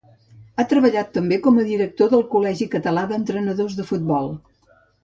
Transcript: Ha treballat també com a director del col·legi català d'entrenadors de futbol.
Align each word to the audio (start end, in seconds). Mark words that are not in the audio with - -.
Ha 0.55 0.63
treballat 0.71 1.11
també 1.17 1.39
com 1.45 1.59
a 1.59 1.67
director 1.69 2.11
del 2.15 2.27
col·legi 2.35 2.71
català 2.79 3.07
d'entrenadors 3.13 3.79
de 3.83 3.91
futbol. 3.93 4.35